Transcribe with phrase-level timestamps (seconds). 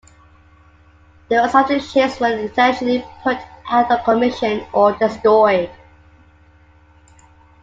[1.29, 3.37] The rest of the ships were intentionally put
[3.69, 5.69] out of commission or destroyed.